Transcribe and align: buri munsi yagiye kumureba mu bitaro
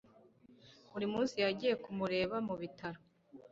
buri 0.91 1.05
munsi 1.13 1.35
yagiye 1.45 1.73
kumureba 1.83 2.35
mu 2.47 2.55
bitaro 2.61 2.99